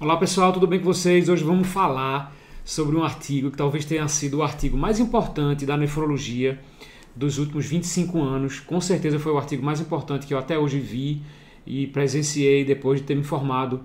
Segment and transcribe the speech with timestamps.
[0.00, 1.28] Olá pessoal, tudo bem com vocês?
[1.28, 2.34] Hoje vamos falar
[2.64, 6.58] sobre um artigo que talvez tenha sido o artigo mais importante da nefrologia
[7.14, 8.58] dos últimos 25 anos.
[8.58, 11.22] Com certeza foi o artigo mais importante que eu até hoje vi
[11.64, 13.82] e presenciei depois de ter me formado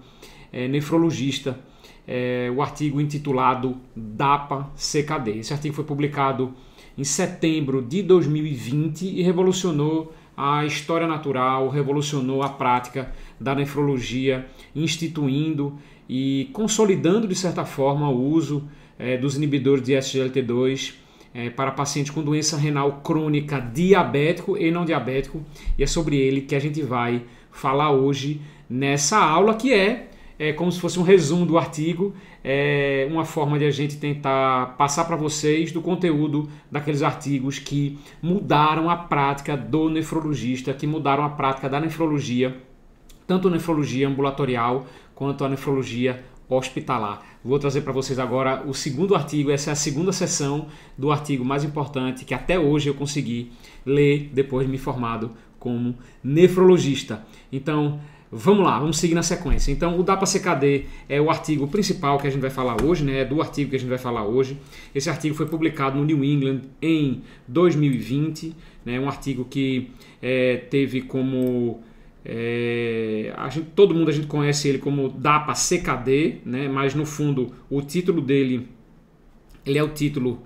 [0.51, 1.59] é, nefrologista.
[2.07, 5.37] É, o artigo intitulado DAPA CKD.
[5.37, 6.55] Esse artigo foi publicado
[6.97, 15.77] em setembro de 2020 e revolucionou a história natural, revolucionou a prática da nefrologia, instituindo
[16.07, 18.65] e consolidando de certa forma o uso
[18.97, 20.93] é, dos inibidores de SGLT2
[21.33, 25.43] é, para pacientes com doença renal crônica diabético e não diabético.
[25.77, 27.21] E é sobre ele que a gente vai
[27.51, 30.08] falar hoje nessa aula que é
[30.39, 34.77] é como se fosse um resumo do artigo, é uma forma de a gente tentar
[34.77, 41.25] passar para vocês do conteúdo daqueles artigos que mudaram a prática do nefrologista, que mudaram
[41.25, 42.55] a prática da nefrologia,
[43.27, 47.21] tanto nefrologia ambulatorial quanto a nefrologia hospitalar.
[47.43, 51.43] Vou trazer para vocês agora o segundo artigo, essa é a segunda sessão do artigo
[51.43, 53.51] mais importante que até hoje eu consegui
[53.85, 57.25] ler depois de me formado como nefrologista.
[57.51, 57.99] Então,
[58.31, 59.71] Vamos lá, vamos seguir na sequência.
[59.71, 63.21] Então, o DAPA-CKD é o artigo principal que a gente vai falar hoje, né?
[63.21, 64.55] É do artigo que a gente vai falar hoje.
[64.93, 68.55] Esse artigo foi publicado no New England em 2020,
[68.85, 68.99] né?
[68.99, 69.89] Um artigo que
[70.21, 71.81] é, teve como
[72.23, 76.67] é, a gente, todo mundo a gente conhece ele como DAPA-CKD, né?
[76.67, 78.67] Mas no fundo o título dele
[79.65, 80.43] ele é o título.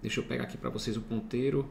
[0.00, 1.68] Deixa eu pegar aqui para vocês o ponteiro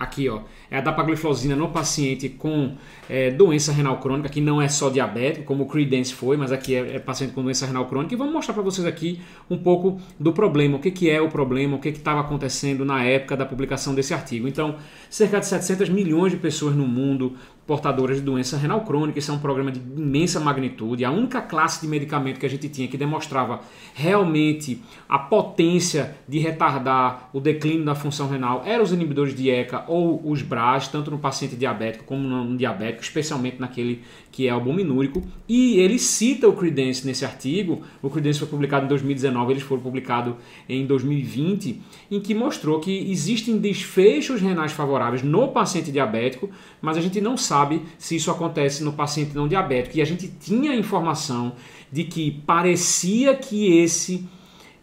[0.00, 2.74] aqui, ó, é a dapagliflozina no paciente com
[3.06, 6.74] é, doença renal crônica, que não é só diabético, como o Credence foi, mas aqui
[6.74, 8.14] é, é paciente com doença renal crônica.
[8.14, 11.28] E vamos mostrar para vocês aqui um pouco do problema, o que, que é o
[11.28, 14.48] problema, o que estava acontecendo na época da publicação desse artigo.
[14.48, 14.76] Então,
[15.10, 19.18] cerca de 700 milhões de pessoas no mundo portadoras de doença renal crônica.
[19.18, 21.04] Isso é um programa de imensa magnitude.
[21.04, 23.60] A única classe de medicamento que a gente tinha que demonstrava
[23.94, 29.84] realmente a potência de retardar o declínio da função renal eram os inibidores de ECA
[29.86, 34.02] ou os BRAS, tanto no paciente diabético como no diabético, especialmente naquele
[34.32, 35.22] que é albuminúrico.
[35.48, 37.82] E ele cita o Credence nesse artigo.
[38.02, 40.34] O Credence foi publicado em 2019, eles foram publicados
[40.68, 41.80] em 2020,
[42.10, 47.36] em que mostrou que existem desfechos renais favoráveis no paciente diabético, mas a gente não
[47.36, 49.98] sabe sabe se isso acontece no paciente não diabético.
[49.98, 51.54] E a gente tinha informação
[51.90, 54.24] de que parecia que esse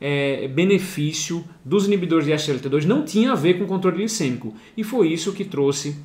[0.02, 4.54] é, benefício dos inibidores de SGLT2 não tinha a ver com controle glicêmico.
[4.76, 5.96] E foi isso que trouxe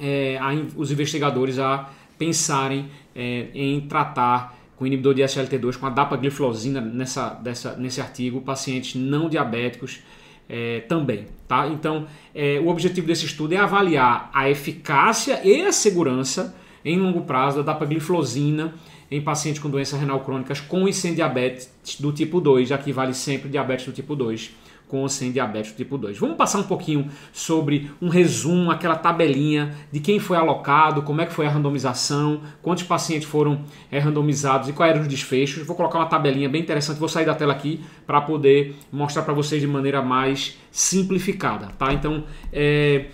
[0.00, 1.88] é, a, os investigadores a
[2.18, 8.40] pensarem é, em tratar com inibidor de SGLT2 com a dapagliflozina nessa, dessa, nesse artigo
[8.40, 10.00] pacientes não diabéticos
[10.48, 11.26] é, também.
[11.46, 11.68] Tá?
[11.68, 17.22] Então, é, o objetivo desse estudo é avaliar a eficácia e a segurança em longo
[17.22, 18.74] prazo da dapagliflozina
[19.10, 22.92] em pacientes com doenças renal crônicas com e sem diabetes do tipo 2, já que
[22.92, 26.18] vale sempre diabetes do tipo 2 com ou sem diabetes tipo 2.
[26.18, 31.26] Vamos passar um pouquinho sobre um resumo, aquela tabelinha de quem foi alocado, como é
[31.26, 35.66] que foi a randomização, quantos pacientes foram é, randomizados e quais eram os desfechos.
[35.66, 39.34] Vou colocar uma tabelinha bem interessante, vou sair da tela aqui para poder mostrar para
[39.34, 41.92] vocês de maneira mais simplificada, tá?
[41.92, 43.06] Então, é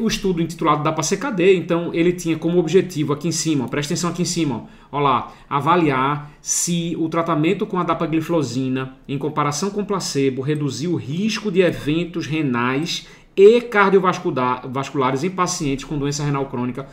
[0.00, 4.10] o estudo intitulado da CKD, então ele tinha como objetivo aqui em cima, presta atenção
[4.10, 9.84] aqui em cima, ó lá, avaliar se o tratamento com a dapagliflozina em comparação com
[9.84, 16.86] placebo reduziu o risco de eventos renais e cardiovasculares em pacientes com doença renal crônica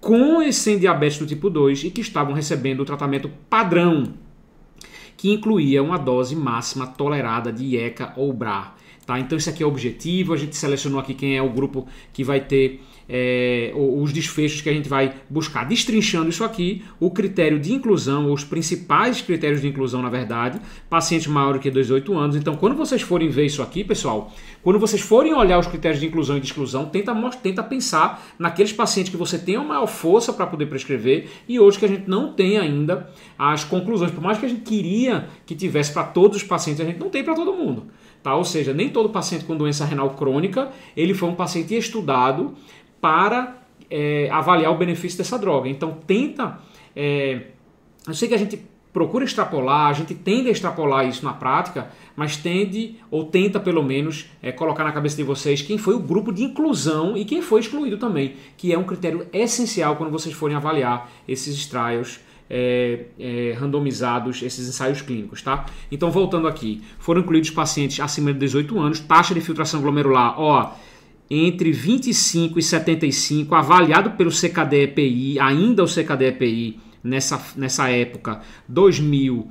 [0.00, 4.14] com e sem diabetes do tipo 2 e que estavam recebendo o tratamento padrão,
[5.16, 8.74] que incluía uma dose máxima tolerada de IECA ou BRA.
[9.06, 9.20] Tá?
[9.20, 12.24] Então esse aqui é o objetivo, a gente selecionou aqui quem é o grupo que
[12.24, 15.64] vai ter é, os desfechos que a gente vai buscar.
[15.64, 21.26] Destrinchando isso aqui, o critério de inclusão, os principais critérios de inclusão, na verdade, pacientes
[21.26, 22.36] maiores que 18 anos.
[22.36, 26.06] Então, quando vocês forem ver isso aqui, pessoal, quando vocês forem olhar os critérios de
[26.06, 30.32] inclusão e de exclusão, tenta, tenta pensar naqueles pacientes que você tem a maior força
[30.32, 34.10] para poder prescrever e hoje que a gente não tem ainda as conclusões.
[34.10, 37.10] Por mais que a gente queria que tivesse para todos os pacientes, a gente não
[37.10, 37.84] tem para todo mundo.
[38.22, 38.34] Tá?
[38.34, 42.54] Ou seja, nem todo paciente com doença renal crônica ele foi um paciente estudado
[43.00, 43.58] para
[43.90, 45.68] é, avaliar o benefício dessa droga.
[45.68, 46.58] Então tenta.
[46.94, 47.42] É,
[48.06, 48.60] eu sei que a gente
[48.92, 53.82] procura extrapolar, a gente tende a extrapolar isso na prática, mas tende ou tenta pelo
[53.82, 57.42] menos é, colocar na cabeça de vocês quem foi o grupo de inclusão e quem
[57.42, 63.06] foi excluído também, que é um critério essencial quando vocês forem avaliar esses trials é,
[63.18, 65.66] é, randomizados esses ensaios clínicos, tá?
[65.90, 70.72] Então, voltando aqui, foram incluídos pacientes acima de 18 anos, taxa de filtração glomerular, ó,
[71.30, 79.46] entre 25 e 75, avaliado pelo CKD-EPI, ainda o CKD-EPI nessa, nessa época, 2000,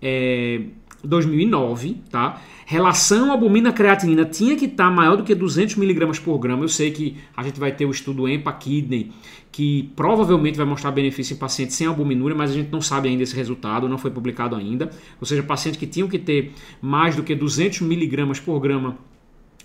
[0.00, 0.60] é,
[1.02, 2.40] 2009, tá?
[2.64, 6.64] Relação albumina-creatinina tinha que estar tá maior do que 200 mg por grama.
[6.64, 9.12] Eu sei que a gente vai ter o estudo EMPA-Kidney,
[9.52, 13.22] que provavelmente vai mostrar benefício em pacientes sem albuminúria, mas a gente não sabe ainda
[13.22, 14.90] esse resultado, não foi publicado ainda.
[15.20, 16.52] Ou seja, pacientes que tinham que ter
[16.82, 18.98] mais do que 200 mg por grama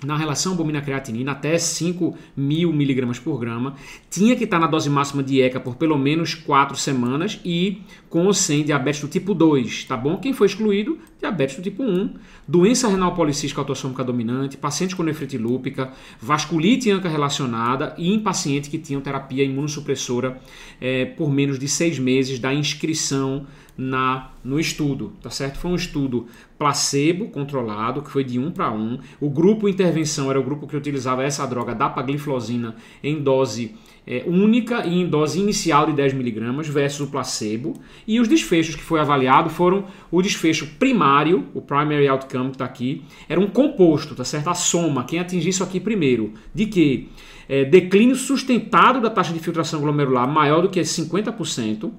[0.06, 3.75] na relação albumina-creatinina até 5 mil miligramas por grama,
[4.09, 8.25] tinha que estar na dose máxima de ECA por pelo menos 4 semanas e com
[8.25, 10.18] ou sem diabetes do tipo 2, tá bom?
[10.18, 10.98] Quem foi excluído?
[11.19, 12.15] Diabetes do tipo 1,
[12.48, 18.69] doença renal policística autossômica dominante, paciente com nefrite lúpica, vasculite anca relacionada e em paciente
[18.69, 20.42] que tinham terapia imunossupressora
[20.80, 23.45] é, por menos de 6 meses da inscrição
[23.81, 25.57] na no estudo, tá certo?
[25.57, 28.99] Foi um estudo placebo controlado, que foi de 1 para 1.
[29.19, 33.75] O grupo intervenção era o grupo que utilizava essa droga dapagliflozina em dose
[34.05, 37.73] é, única e em dose inicial de 10 miligramas versus o placebo.
[38.07, 42.65] E os desfechos que foi avaliado foram o desfecho primário, o primary outcome que está
[42.65, 44.49] aqui, era um composto, tá certo?
[44.49, 47.09] A soma, quem atingir isso aqui primeiro, de que
[47.49, 51.91] é, declínio sustentado da taxa de filtração glomerular maior do que 50%,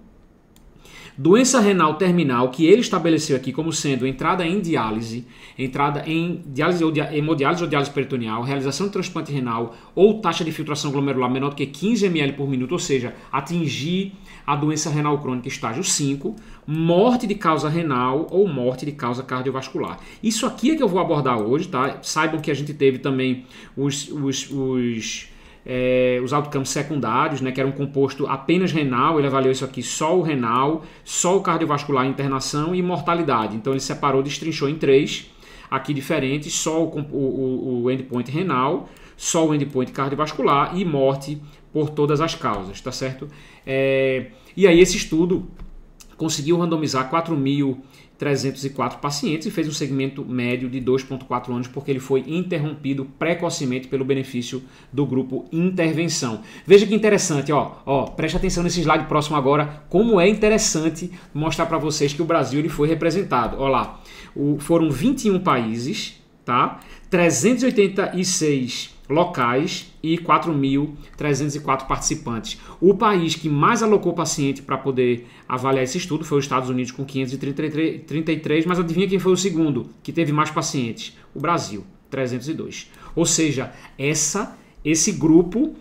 [1.17, 5.27] Doença renal terminal, que ele estabeleceu aqui como sendo entrada em diálise,
[5.59, 10.51] entrada em diálise ou hemodiálise ou diálise peritoneal, realização de transplante renal ou taxa de
[10.51, 14.13] filtração glomerular menor do que 15 ml por minuto, ou seja, atingir
[14.47, 16.35] a doença renal crônica estágio 5,
[16.67, 19.99] morte de causa renal ou morte de causa cardiovascular.
[20.23, 21.99] Isso aqui é que eu vou abordar hoje, tá?
[22.03, 23.45] Saibam que a gente teve também
[23.77, 25.29] os, os, os
[25.65, 29.83] é, os outcomes secundários, né, que era um composto apenas renal, ele avaliou isso aqui
[29.83, 33.57] só o renal, só o cardiovascular, internação e mortalidade.
[33.57, 35.31] Então ele separou, destrinchou em três,
[35.71, 41.41] aqui diferentes, só o, o, o endpoint renal, só o endpoint cardiovascular e morte
[41.73, 43.29] por todas as causas, tá certo?
[43.67, 44.27] É,
[44.57, 45.49] e aí esse estudo
[46.17, 47.81] conseguiu randomizar 4 mil
[48.23, 53.89] 304 pacientes e fez um segmento médio de 2,4 anos, porque ele foi interrompido precocemente
[53.89, 56.43] pelo benefício do grupo intervenção.
[56.65, 61.67] Veja que interessante, ó, ó, preste atenção nesse slide próximo agora, como é interessante mostrar
[61.67, 63.57] para vocês que o Brasil ele foi representado.
[63.59, 64.01] Olha lá,
[64.37, 66.79] o, foram 21 países, tá?
[67.11, 72.59] 386 locais e 4.304 participantes.
[72.81, 76.91] O país que mais alocou paciente para poder avaliar esse estudo foi os Estados Unidos,
[76.91, 81.17] com 533, mas adivinha quem foi o segundo que teve mais pacientes?
[81.35, 82.91] O Brasil, 302.
[83.15, 85.75] Ou seja, essa, esse grupo,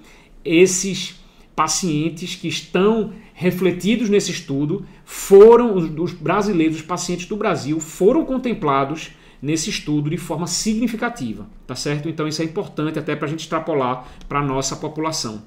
[0.46, 1.20] esses
[1.56, 9.12] pacientes que estão refletidos nesse estudo foram os brasileiros, os pacientes do Brasil foram contemplados
[9.42, 12.08] nesse estudo de forma significativa, tá certo?
[12.08, 15.44] Então isso é importante até para a gente extrapolar para a nossa população.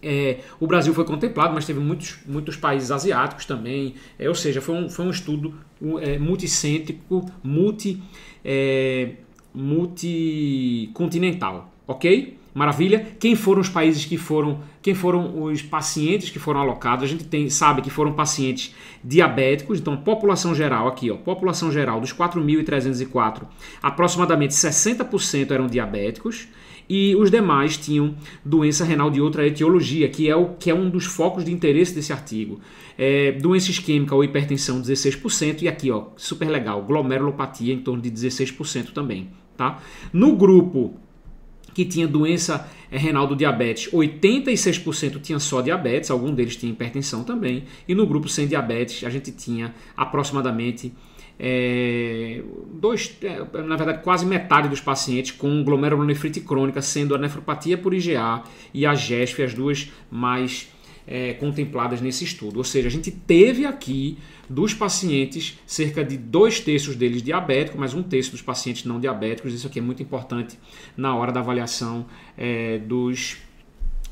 [0.00, 4.62] É, o Brasil foi contemplado, mas teve muitos, muitos países asiáticos também, é, ou seja,
[4.62, 5.54] foi um, foi um estudo
[6.00, 8.00] é, multicêntrico, multi,
[8.44, 9.16] é,
[9.52, 12.37] multicontinental, ok?
[12.54, 13.06] Maravilha.
[13.20, 17.04] Quem foram os países que foram, quem foram os pacientes que foram alocados?
[17.04, 18.74] A gente tem, sabe que foram pacientes
[19.04, 23.42] diabéticos, então população geral aqui, ó, população geral dos 4.304,
[23.82, 26.48] aproximadamente 60% eram diabéticos
[26.88, 28.14] e os demais tinham
[28.44, 31.94] doença renal de outra etiologia, que é o que é um dos focos de interesse
[31.94, 32.60] desse artigo.
[32.96, 38.10] É, doença isquêmica ou hipertensão 16% e aqui, ó, super legal, glomerulopatia em torno de
[38.10, 39.80] 16% também, tá?
[40.12, 40.98] No grupo
[41.78, 47.22] que tinha doença eh, renal do diabetes, 86% tinha só diabetes, algum deles tinha hipertensão
[47.22, 50.92] também, e no grupo sem diabetes a gente tinha aproximadamente
[51.38, 52.42] é,
[52.72, 57.94] dois, é, na verdade quase metade dos pacientes com glomerulonefrite crônica, sendo a nefropatia por
[57.94, 58.42] IgA
[58.74, 60.68] e a GESF as duas mais
[61.08, 62.58] é, contempladas nesse estudo.
[62.58, 67.94] Ou seja, a gente teve aqui dos pacientes, cerca de dois terços deles diabéticos, mas
[67.94, 69.54] um terço dos pacientes não diabéticos.
[69.54, 70.58] Isso aqui é muito importante
[70.96, 73.38] na hora da avaliação é, dos,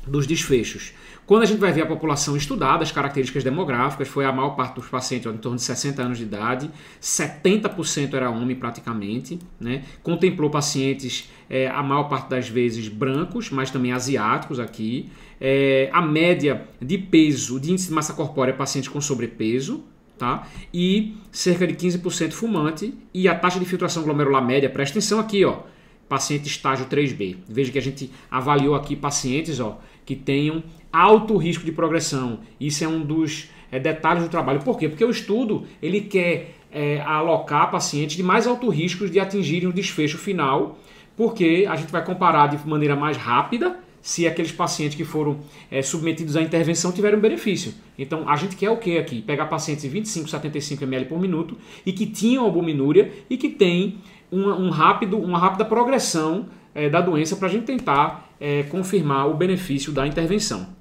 [0.07, 0.93] dos desfechos.
[1.27, 4.75] Quando a gente vai ver a população estudada, as características demográficas, foi a maior parte
[4.75, 6.71] dos pacientes em torno de 60 anos de idade,
[7.01, 9.83] 70% era homem praticamente, né?
[10.01, 15.09] contemplou pacientes, é, a maior parte das vezes brancos, mas também asiáticos aqui.
[15.39, 19.83] É, a média de peso, de índice de massa corpórea, é pacientes com sobrepeso,
[20.17, 20.47] tá?
[20.73, 25.43] E cerca de 15% fumante e a taxa de filtração glomerular média, presta atenção aqui,
[25.45, 25.63] ó,
[26.09, 27.37] paciente estágio 3B.
[27.47, 32.39] Veja que a gente avaliou aqui pacientes, ó, que tenham alto risco de progressão.
[32.59, 34.61] Isso é um dos é, detalhes do trabalho.
[34.61, 34.87] Por quê?
[34.87, 39.73] Porque o estudo ele quer é, alocar pacientes de mais alto risco de atingirem o
[39.73, 40.79] desfecho final,
[41.15, 45.81] porque a gente vai comparar de maneira mais rápida se aqueles pacientes que foram é,
[45.81, 47.73] submetidos à intervenção tiveram benefício.
[47.99, 49.21] Então, a gente quer o que aqui?
[49.21, 53.97] Pegar pacientes de 25, 75 ml por minuto e que tinham albuminúria e que têm
[54.31, 59.27] uma, um rápido, uma rápida progressão é, da doença para a gente tentar é, confirmar
[59.27, 60.77] o benefício da intervenção.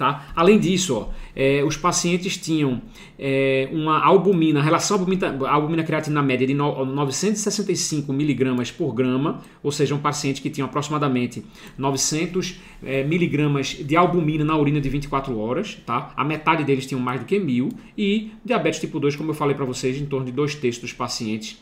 [0.00, 0.28] Tá?
[0.34, 2.80] Além disso, ó, é, os pacientes tinham
[3.18, 9.70] é, uma albumina, relação albumina, albumina creatina média de no, 965 miligramas por grama, ou
[9.70, 11.44] seja, um paciente que tinha aproximadamente
[11.76, 16.14] 900 é, miligramas de albumina na urina de 24 horas, tá?
[16.16, 19.54] a metade deles tinham mais do que mil, e diabetes tipo 2, como eu falei
[19.54, 21.58] para vocês, em torno de dois terços dos pacientes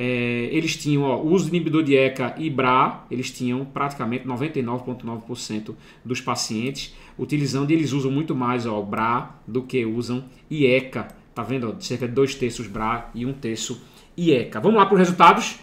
[0.00, 5.74] é, eles tinham ó, uso de inibidor de ECA e BRA, eles tinham praticamente 99,9%
[6.04, 11.08] dos pacientes utilizando, e eles usam muito mais ó, BRA do que usam IECA.
[11.34, 11.74] Tá vendo?
[11.76, 13.82] Ó, cerca de dois terços BRA e um terço
[14.16, 14.60] IECA.
[14.60, 15.58] Vamos lá para os resultados?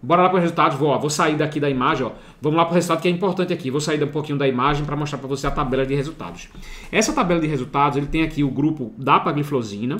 [0.00, 0.78] Bora lá para os resultados.
[0.78, 2.06] Vou, ó, vou sair daqui da imagem.
[2.06, 2.12] Ó.
[2.40, 3.72] Vamos lá para o resultado que é importante aqui.
[3.72, 6.48] Vou sair um pouquinho da imagem para mostrar para você a tabela de resultados.
[6.92, 9.96] Essa tabela de resultados ele tem aqui o grupo da pagliflozina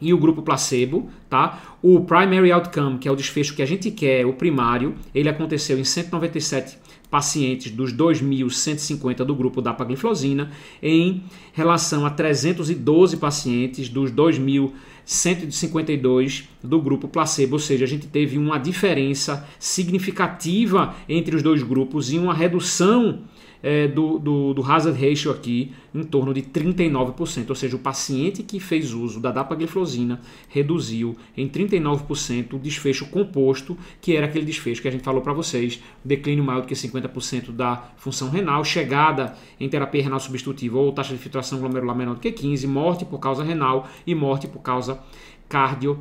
[0.00, 1.76] e o grupo placebo, tá?
[1.82, 5.78] O primary outcome, que é o desfecho que a gente quer, o primário, ele aconteceu
[5.78, 6.78] em 197
[7.10, 16.80] pacientes dos 2.150 do grupo da pagliflozina, em relação a 312 pacientes dos 2.152 do
[16.80, 22.18] grupo placebo, ou seja, a gente teve uma diferença significativa entre os dois grupos e
[22.18, 23.22] uma redução
[23.62, 28.42] é, do, do, do, hazard ratio aqui em torno de 39%, ou seja, o paciente
[28.42, 34.80] que fez uso da dapagliflozina reduziu em 39% o desfecho composto, que era aquele desfecho
[34.80, 39.34] que a gente falou para vocês, declínio maior do que 50% da função renal, chegada
[39.58, 43.18] em terapia renal substitutiva ou taxa de filtração glomerular menor do que 15, morte por
[43.18, 45.00] causa renal e morte por causa
[45.48, 45.98] cardio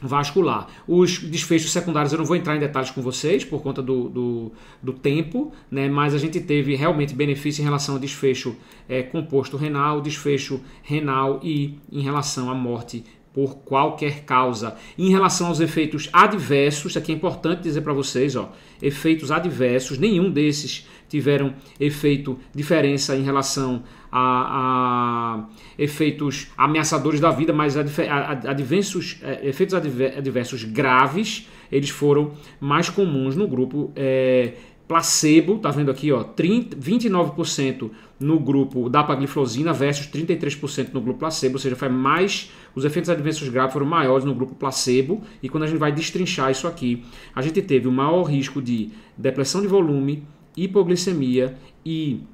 [0.00, 0.68] vascular.
[0.86, 4.52] Os desfechos secundários eu não vou entrar em detalhes com vocês por conta do, do,
[4.82, 5.88] do tempo, né?
[5.88, 8.56] mas a gente teve realmente benefício em relação ao desfecho
[8.88, 14.76] é, composto renal, desfecho renal e em relação à morte por qualquer causa.
[14.98, 20.30] Em relação aos efeitos adversos, aqui é importante dizer para vocês, ó, efeitos adversos, nenhum
[20.30, 29.48] desses tiveram efeito diferença em relação a, a efeitos ameaçadores da vida, mas adversos, é,
[29.48, 34.54] efeitos adversos graves, eles foram mais comuns no grupo é,
[34.90, 41.20] placebo, tá vendo aqui, ó, 30, 29% no grupo da pagliflozina versus 33% no grupo
[41.20, 45.48] placebo, ou seja, foi mais os efeitos adversos graves foram maiores no grupo placebo, e
[45.48, 49.60] quando a gente vai destrinchar isso aqui, a gente teve o maior risco de depressão
[49.60, 50.24] de volume,
[50.56, 51.56] hipoglicemia
[51.86, 52.24] e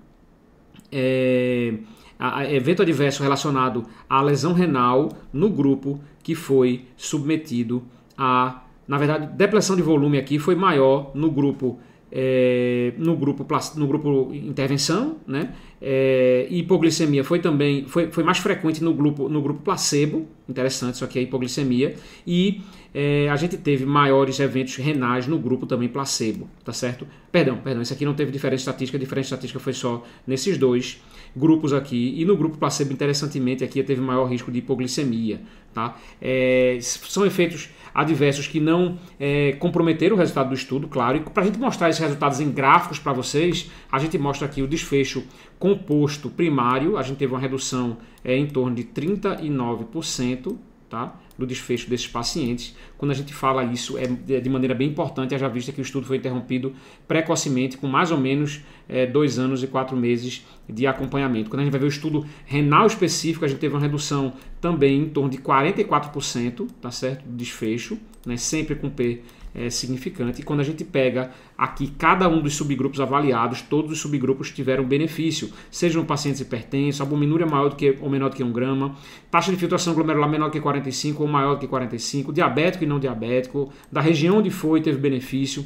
[0.91, 1.75] é,
[2.19, 7.83] a, a evento adverso relacionado à lesão renal no grupo que foi submetido
[8.17, 8.63] a.
[8.89, 13.47] Na verdade, depressão de volume aqui foi maior no grupo é, no grupo
[13.77, 15.55] no grupo intervenção, né?
[15.81, 21.05] É, hipoglicemia foi também foi, foi mais frequente no grupo no grupo placebo, interessante isso
[21.05, 21.95] aqui é hipoglicemia
[22.27, 22.63] e
[22.99, 27.07] é, a gente teve maiores eventos renais no grupo também placebo, tá certo?
[27.31, 30.99] Perdão, perdão, isso aqui não teve diferença estatística, a diferença estatística foi só nesses dois
[31.37, 35.43] grupos aqui e no grupo placebo interessantemente aqui teve maior risco de hipoglicemia,
[35.75, 35.95] tá?
[36.23, 41.19] É, são efeitos adversos que não é, comprometeram o resultado do estudo, claro.
[41.19, 44.63] E para a gente mostrar esses resultados em gráficos para vocês, a gente mostra aqui
[44.63, 45.23] o desfecho
[45.59, 46.97] composto primário.
[46.97, 50.57] A gente teve uma redução é, em torno de 39%,
[50.89, 51.15] tá?
[51.39, 52.75] Do desfecho desses pacientes.
[52.97, 56.07] Quando a gente fala isso, é de maneira bem importante, haja vista que o estudo
[56.07, 56.75] foi interrompido
[57.07, 61.51] precocemente, com mais ou menos é, dois anos e quatro meses de acompanhamento.
[61.51, 65.03] Quando a gente vai ver o estudo renal específico, a gente teve uma redução também
[65.03, 67.25] em torno de 44%, tá certo?
[67.25, 68.37] Do desfecho, né?
[68.37, 69.23] sempre com P
[69.57, 70.43] é, significante.
[70.43, 74.85] E quando a gente pega aqui cada um dos subgrupos avaliados, todos os subgrupos tiveram
[74.85, 78.95] benefício, sejam pacientes hipertensos, albuminúria maior do que ou menor do que 1 grama,
[79.31, 82.87] taxa de filtração glomerular menor do que 45 ou maior do que 45, diabético e
[82.87, 85.65] não diabético, da região onde foi teve benefício,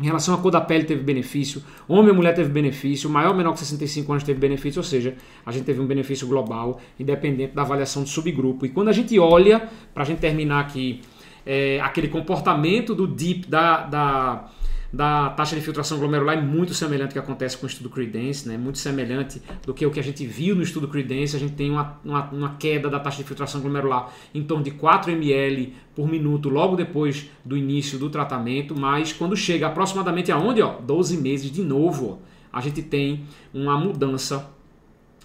[0.00, 3.36] em relação à cor da pele teve benefício, homem ou mulher teve benefício, maior ou
[3.36, 5.14] menor que 65 anos teve benefício, ou seja,
[5.44, 8.64] a gente teve um benefício global, independente da avaliação de subgrupo.
[8.64, 11.02] E quando a gente olha, para a gente terminar aqui
[11.44, 14.50] é, aquele comportamento do DIP, da, da,
[14.92, 18.48] da taxa de filtração glomerular, é muito semelhante ao que acontece com o estudo Credence,
[18.48, 18.58] né?
[18.58, 21.34] muito semelhante do que o que a gente viu no estudo Credence.
[21.34, 24.70] A gente tem uma, uma, uma queda da taxa de filtração glomerular em torno de
[24.72, 30.60] 4 ml por minuto logo depois do início do tratamento, mas quando chega aproximadamente aonde?
[30.62, 34.50] Ó, 12 meses de novo, ó, a gente tem uma mudança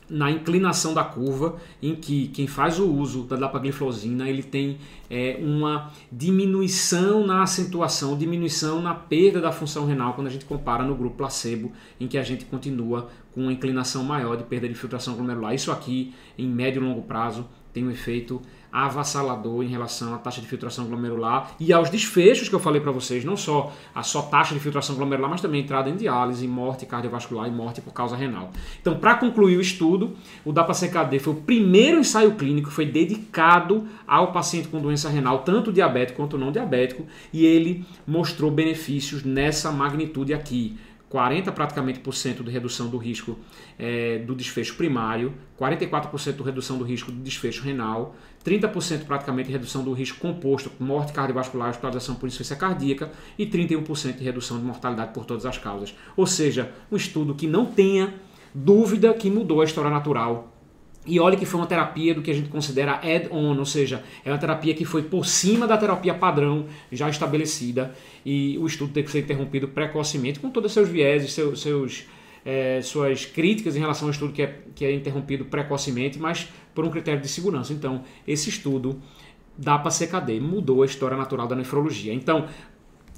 [0.09, 4.77] na inclinação da curva, em que quem faz o uso da dapagliflozina ele tem
[5.09, 10.83] é, uma diminuição na acentuação, diminuição na perda da função renal quando a gente compara
[10.83, 14.73] no grupo placebo, em que a gente continua com uma inclinação maior de perda de
[14.73, 15.53] filtração glomerular.
[15.53, 20.41] Isso aqui, em médio e longo prazo, tem um efeito avassalador em relação à taxa
[20.41, 24.21] de filtração glomerular e aos desfechos que eu falei para vocês, não só a só
[24.21, 28.15] taxa de filtração glomerular, mas também entrada em diálise, morte cardiovascular e morte por causa
[28.15, 28.51] renal.
[28.79, 34.31] Então, para concluir o estudo, o DAPA-CKD foi o primeiro ensaio clínico, foi dedicado ao
[34.31, 40.33] paciente com doença renal, tanto diabético quanto não diabético, e ele mostrou benefícios nessa magnitude
[40.33, 40.77] aqui.
[41.09, 43.37] 40 praticamente por cento de redução do risco
[43.79, 49.53] é, do desfecho primário, 44% de redução do risco do desfecho renal, 30% praticamente de
[49.53, 54.65] redução do risco composto, morte cardiovascular, hospitalização por insuficiência cardíaca e 31% de redução de
[54.65, 55.95] mortalidade por todas as causas.
[56.15, 58.13] Ou seja, um estudo que não tenha
[58.53, 60.56] dúvida que mudou a história natural
[61.07, 64.31] e olha que foi uma terapia do que a gente considera add-on, ou seja, é
[64.31, 67.95] uma terapia que foi por cima da terapia padrão já estabelecida
[68.25, 72.05] e o estudo teve que ser interrompido precocemente, com todos os seus vieses, seus, seus
[72.45, 76.85] é, suas críticas em relação ao estudo que é, que é interrompido precocemente, mas por
[76.85, 77.73] um critério de segurança.
[77.73, 79.01] Então, esse estudo
[79.57, 82.13] da PACKD mudou a história natural da nefrologia.
[82.13, 82.47] Então,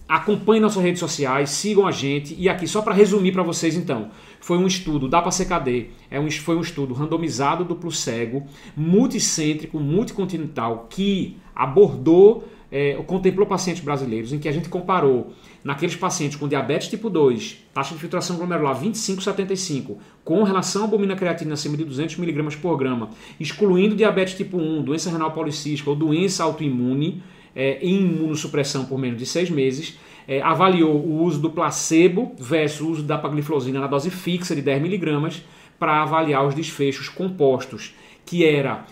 [0.09, 2.35] acompanhem nossas redes sociais, sigam a gente.
[2.35, 6.31] E aqui, só para resumir para vocês, então, foi um estudo da PACKD, é um,
[6.31, 8.43] foi um estudo randomizado, duplo cego,
[8.75, 16.37] multicêntrico, multicontinental, que abordou é, contemplou pacientes brasileiros em que a gente comparou naqueles pacientes
[16.37, 21.75] com diabetes tipo 2, taxa de filtração glomerular 25,75, com relação à albumina creatina acima
[21.75, 27.21] de 200 mg por grama, excluindo diabetes tipo 1, doença renal policística ou doença autoimune,
[27.55, 32.81] é, em imunossupressão por menos de seis meses, é, avaliou o uso do placebo versus
[32.81, 35.41] o uso da pagliflozina na dose fixa de 10 mg
[35.79, 38.85] para avaliar os desfechos compostos, que era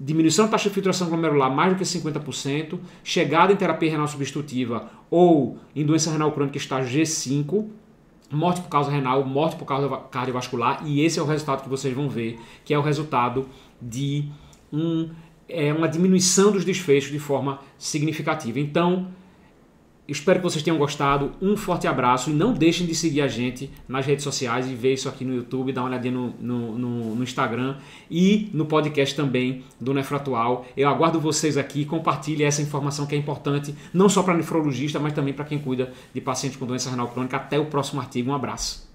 [0.00, 4.88] diminuição da taxa de filtração glomerular mais do que 50%, chegada em terapia renal substitutiva
[5.10, 7.66] ou em doença renal crônica estágio G5,
[8.30, 11.94] morte por causa renal, morte por causa cardiovascular, e esse é o resultado que vocês
[11.94, 13.48] vão ver, que é o resultado
[13.82, 14.26] de
[14.72, 15.10] um,
[15.50, 18.58] é, uma diminuição dos desfechos de forma significativa.
[18.58, 19.08] Então,
[20.10, 21.30] Espero que vocês tenham gostado.
[21.40, 24.94] Um forte abraço e não deixem de seguir a gente nas redes sociais e ver
[24.94, 27.76] isso aqui no YouTube, dar uma olhadinha no, no, no, no Instagram
[28.10, 30.66] e no podcast também do Nefratual.
[30.76, 35.12] Eu aguardo vocês aqui, compartilhe essa informação que é importante, não só para nefrologista, mas
[35.12, 37.36] também para quem cuida de pacientes com doença renal crônica.
[37.36, 38.32] Até o próximo artigo.
[38.32, 38.89] Um abraço.